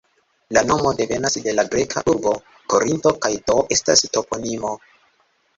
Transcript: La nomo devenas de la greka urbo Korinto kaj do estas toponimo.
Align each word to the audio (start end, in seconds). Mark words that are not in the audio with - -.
La 0.57 0.61
nomo 0.69 0.93
devenas 1.01 1.35
de 1.47 1.53
la 1.57 1.65
greka 1.75 2.03
urbo 2.13 2.33
Korinto 2.75 3.13
kaj 3.27 3.33
do 3.51 3.59
estas 3.77 4.05
toponimo. 4.19 4.77